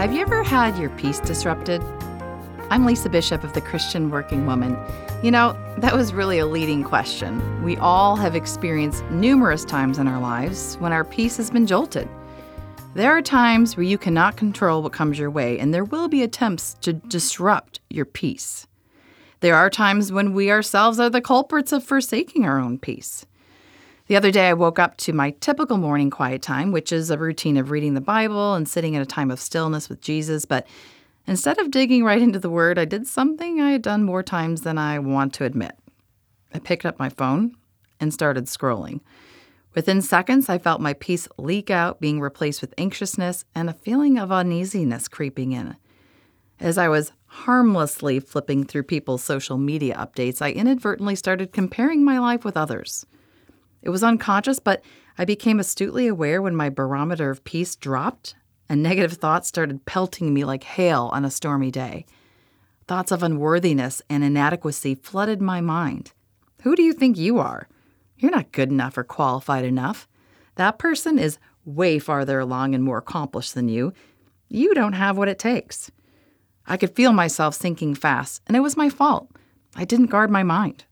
Have 0.00 0.14
you 0.14 0.22
ever 0.22 0.42
had 0.42 0.78
your 0.78 0.88
peace 0.88 1.20
disrupted? 1.20 1.82
I'm 2.70 2.86
Lisa 2.86 3.10
Bishop 3.10 3.44
of 3.44 3.52
the 3.52 3.60
Christian 3.60 4.08
Working 4.08 4.46
Woman. 4.46 4.74
You 5.22 5.30
know, 5.30 5.54
that 5.76 5.94
was 5.94 6.14
really 6.14 6.38
a 6.38 6.46
leading 6.46 6.82
question. 6.82 7.62
We 7.62 7.76
all 7.76 8.16
have 8.16 8.34
experienced 8.34 9.04
numerous 9.10 9.62
times 9.62 9.98
in 9.98 10.08
our 10.08 10.18
lives 10.18 10.76
when 10.76 10.94
our 10.94 11.04
peace 11.04 11.36
has 11.36 11.50
been 11.50 11.66
jolted. 11.66 12.08
There 12.94 13.14
are 13.14 13.20
times 13.20 13.76
where 13.76 13.84
you 13.84 13.98
cannot 13.98 14.38
control 14.38 14.82
what 14.82 14.94
comes 14.94 15.18
your 15.18 15.30
way, 15.30 15.58
and 15.58 15.74
there 15.74 15.84
will 15.84 16.08
be 16.08 16.22
attempts 16.22 16.78
to 16.80 16.94
disrupt 16.94 17.80
your 17.90 18.06
peace. 18.06 18.66
There 19.40 19.54
are 19.54 19.68
times 19.68 20.10
when 20.10 20.32
we 20.32 20.50
ourselves 20.50 20.98
are 20.98 21.10
the 21.10 21.20
culprits 21.20 21.72
of 21.72 21.84
forsaking 21.84 22.46
our 22.46 22.58
own 22.58 22.78
peace. 22.78 23.26
The 24.10 24.16
other 24.16 24.32
day, 24.32 24.48
I 24.48 24.54
woke 24.54 24.80
up 24.80 24.96
to 24.96 25.12
my 25.12 25.30
typical 25.38 25.76
morning 25.76 26.10
quiet 26.10 26.42
time, 26.42 26.72
which 26.72 26.90
is 26.90 27.12
a 27.12 27.16
routine 27.16 27.56
of 27.56 27.70
reading 27.70 27.94
the 27.94 28.00
Bible 28.00 28.54
and 28.54 28.68
sitting 28.68 28.94
in 28.94 29.00
a 29.00 29.06
time 29.06 29.30
of 29.30 29.38
stillness 29.38 29.88
with 29.88 30.00
Jesus, 30.00 30.44
but 30.44 30.66
Instead 31.28 31.60
of 31.60 31.70
digging 31.70 32.02
right 32.02 32.20
into 32.20 32.40
the 32.40 32.50
word, 32.50 32.76
I 32.76 32.86
did 32.86 33.06
something 33.06 33.60
I 33.60 33.70
had 33.70 33.82
done 33.82 34.02
more 34.02 34.24
times 34.24 34.62
than 34.62 34.78
I 34.78 34.98
want 34.98 35.32
to 35.34 35.44
admit. 35.44 35.78
I 36.52 36.58
picked 36.58 36.84
up 36.84 36.98
my 36.98 37.08
phone 37.08 37.54
and 38.00 38.12
started 38.12 38.46
scrolling. 38.46 39.00
Within 39.76 40.02
seconds, 40.02 40.48
I 40.48 40.58
felt 40.58 40.80
my 40.80 40.94
peace 40.94 41.28
leak 41.38 41.70
out, 41.70 42.00
being 42.00 42.20
replaced 42.20 42.62
with 42.62 42.74
anxiousness 42.76 43.44
and 43.54 43.70
a 43.70 43.74
feeling 43.74 44.18
of 44.18 44.32
uneasiness 44.32 45.06
creeping 45.06 45.52
in. 45.52 45.76
As 46.58 46.78
I 46.78 46.88
was 46.88 47.12
harmlessly 47.26 48.18
flipping 48.18 48.64
through 48.64 48.82
people's 48.82 49.22
social 49.22 49.56
media 49.56 49.94
updates, 49.94 50.42
I 50.42 50.50
inadvertently 50.50 51.14
started 51.14 51.52
comparing 51.52 52.04
my 52.04 52.18
life 52.18 52.44
with 52.44 52.56
others. 52.56 53.06
It 53.82 53.90
was 53.90 54.02
unconscious, 54.02 54.58
but 54.58 54.82
I 55.18 55.24
became 55.24 55.60
astutely 55.60 56.06
aware 56.06 56.40
when 56.40 56.56
my 56.56 56.68
barometer 56.68 57.30
of 57.30 57.44
peace 57.44 57.76
dropped 57.76 58.34
and 58.68 58.82
negative 58.82 59.14
thoughts 59.14 59.48
started 59.48 59.84
pelting 59.84 60.32
me 60.32 60.44
like 60.44 60.62
hail 60.62 61.10
on 61.12 61.24
a 61.24 61.30
stormy 61.30 61.70
day. 61.70 62.06
Thoughts 62.86 63.12
of 63.12 63.22
unworthiness 63.22 64.02
and 64.08 64.22
inadequacy 64.22 64.94
flooded 64.94 65.40
my 65.40 65.60
mind. 65.60 66.12
Who 66.62 66.76
do 66.76 66.82
you 66.82 66.92
think 66.92 67.16
you 67.16 67.38
are? 67.38 67.68
You're 68.18 68.30
not 68.30 68.52
good 68.52 68.70
enough 68.70 68.98
or 68.98 69.04
qualified 69.04 69.64
enough. 69.64 70.06
That 70.56 70.78
person 70.78 71.18
is 71.18 71.38
way 71.64 71.98
farther 71.98 72.38
along 72.38 72.74
and 72.74 72.84
more 72.84 72.98
accomplished 72.98 73.54
than 73.54 73.68
you. 73.68 73.92
You 74.48 74.74
don't 74.74 74.92
have 74.92 75.16
what 75.16 75.28
it 75.28 75.38
takes. 75.38 75.90
I 76.66 76.76
could 76.76 76.94
feel 76.94 77.12
myself 77.12 77.54
sinking 77.54 77.94
fast, 77.94 78.42
and 78.46 78.56
it 78.56 78.60
was 78.60 78.76
my 78.76 78.88
fault. 78.88 79.30
I 79.74 79.84
didn't 79.84 80.06
guard 80.06 80.30
my 80.30 80.42
mind. 80.42 80.84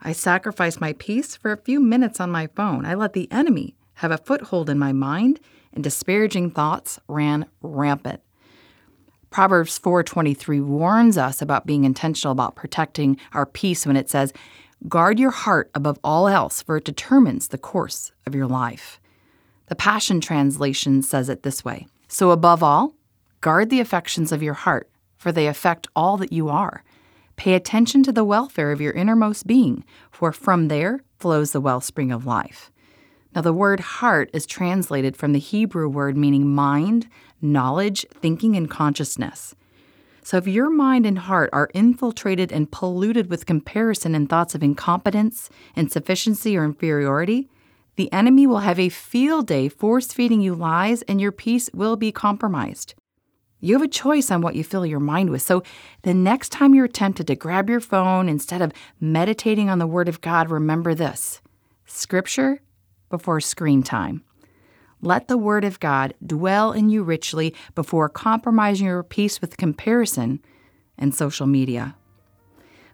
I 0.00 0.12
sacrificed 0.12 0.80
my 0.80 0.92
peace 0.94 1.36
for 1.36 1.52
a 1.52 1.56
few 1.56 1.80
minutes 1.80 2.20
on 2.20 2.30
my 2.30 2.46
phone. 2.48 2.84
I 2.84 2.94
let 2.94 3.12
the 3.12 3.30
enemy 3.32 3.74
have 3.94 4.10
a 4.10 4.18
foothold 4.18 4.70
in 4.70 4.78
my 4.78 4.92
mind 4.92 5.40
and 5.72 5.82
disparaging 5.82 6.50
thoughts 6.50 7.00
ran 7.08 7.46
rampant. 7.62 8.20
Proverbs 9.30 9.78
4:23 9.78 10.60
warns 10.60 11.18
us 11.18 11.42
about 11.42 11.66
being 11.66 11.84
intentional 11.84 12.32
about 12.32 12.56
protecting 12.56 13.18
our 13.32 13.44
peace 13.44 13.86
when 13.86 13.96
it 13.96 14.08
says, 14.08 14.32
"Guard 14.88 15.18
your 15.18 15.30
heart 15.30 15.70
above 15.74 15.98
all 16.02 16.28
else, 16.28 16.62
for 16.62 16.76
it 16.76 16.84
determines 16.84 17.48
the 17.48 17.58
course 17.58 18.12
of 18.26 18.34
your 18.34 18.46
life." 18.46 19.00
The 19.66 19.74
Passion 19.74 20.20
translation 20.20 21.02
says 21.02 21.28
it 21.28 21.42
this 21.42 21.64
way: 21.64 21.88
"So 22.06 22.30
above 22.30 22.62
all, 22.62 22.94
guard 23.40 23.68
the 23.68 23.80
affections 23.80 24.32
of 24.32 24.42
your 24.42 24.54
heart, 24.54 24.88
for 25.18 25.32
they 25.32 25.46
affect 25.46 25.88
all 25.94 26.16
that 26.16 26.32
you 26.32 26.48
are. 26.48 26.82
Pay 27.38 27.54
attention 27.54 28.02
to 28.02 28.12
the 28.12 28.24
welfare 28.24 28.72
of 28.72 28.80
your 28.80 28.92
innermost 28.92 29.46
being, 29.46 29.84
for 30.10 30.32
from 30.32 30.66
there 30.66 31.04
flows 31.18 31.52
the 31.52 31.60
wellspring 31.60 32.10
of 32.10 32.26
life." 32.26 32.70
Now, 33.32 33.42
the 33.42 33.52
word 33.52 33.78
heart 33.78 34.28
is 34.32 34.44
translated 34.44 35.16
from 35.16 35.32
the 35.32 35.38
Hebrew 35.38 35.88
word 35.88 36.16
meaning 36.16 36.52
mind, 36.52 37.06
knowledge, 37.40 38.04
thinking, 38.20 38.56
and 38.56 38.68
consciousness. 38.68 39.54
So, 40.24 40.36
if 40.36 40.48
your 40.48 40.68
mind 40.68 41.06
and 41.06 41.20
heart 41.20 41.48
are 41.52 41.70
infiltrated 41.74 42.50
and 42.50 42.72
polluted 42.72 43.30
with 43.30 43.46
comparison 43.46 44.16
and 44.16 44.28
thoughts 44.28 44.56
of 44.56 44.64
incompetence, 44.64 45.48
insufficiency, 45.76 46.56
or 46.56 46.64
inferiority, 46.64 47.48
the 47.94 48.12
enemy 48.12 48.48
will 48.48 48.60
have 48.66 48.80
a 48.80 48.88
field 48.88 49.46
day 49.46 49.68
force 49.68 50.12
feeding 50.12 50.40
you 50.40 50.56
lies 50.56 51.02
and 51.02 51.20
your 51.20 51.32
peace 51.32 51.70
will 51.72 51.96
be 51.96 52.10
compromised. 52.10 52.94
You 53.60 53.74
have 53.74 53.82
a 53.82 53.88
choice 53.88 54.30
on 54.30 54.40
what 54.40 54.54
you 54.54 54.62
fill 54.62 54.86
your 54.86 55.00
mind 55.00 55.30
with. 55.30 55.42
So, 55.42 55.62
the 56.02 56.14
next 56.14 56.50
time 56.50 56.74
you're 56.74 56.88
tempted 56.88 57.26
to 57.26 57.34
grab 57.34 57.68
your 57.68 57.80
phone 57.80 58.28
instead 58.28 58.62
of 58.62 58.72
meditating 59.00 59.68
on 59.68 59.78
the 59.78 59.86
Word 59.86 60.08
of 60.08 60.20
God, 60.20 60.50
remember 60.50 60.94
this 60.94 61.40
Scripture 61.84 62.60
before 63.10 63.40
screen 63.40 63.82
time. 63.82 64.22
Let 65.00 65.28
the 65.28 65.38
Word 65.38 65.64
of 65.64 65.80
God 65.80 66.14
dwell 66.24 66.72
in 66.72 66.88
you 66.88 67.02
richly 67.02 67.54
before 67.74 68.08
compromising 68.08 68.86
your 68.86 69.02
peace 69.02 69.40
with 69.40 69.56
comparison 69.56 70.40
and 70.96 71.14
social 71.14 71.46
media. 71.46 71.96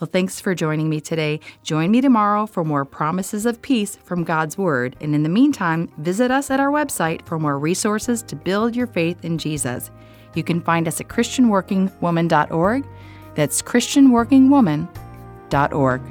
Well, 0.00 0.08
thanks 0.10 0.40
for 0.40 0.54
joining 0.54 0.88
me 0.88 1.00
today. 1.00 1.40
Join 1.64 1.90
me 1.90 2.00
tomorrow 2.00 2.46
for 2.46 2.64
more 2.64 2.84
promises 2.84 3.46
of 3.46 3.62
peace 3.62 3.96
from 3.96 4.22
God's 4.22 4.56
Word. 4.56 4.96
And 5.00 5.12
in 5.12 5.24
the 5.24 5.28
meantime, 5.28 5.92
visit 5.98 6.30
us 6.30 6.52
at 6.52 6.60
our 6.60 6.70
website 6.70 7.26
for 7.26 7.38
more 7.38 7.58
resources 7.58 8.22
to 8.24 8.36
build 8.36 8.76
your 8.76 8.86
faith 8.86 9.24
in 9.24 9.38
Jesus. 9.38 9.90
You 10.38 10.44
can 10.44 10.60
find 10.60 10.86
us 10.86 11.00
at 11.00 11.08
ChristianWorkingWoman.org. 11.08 12.86
That's 13.34 13.60
ChristianWorkingWoman.org. 13.60 16.02